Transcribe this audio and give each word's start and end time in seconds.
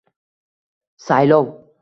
Saylov? 1.05 1.57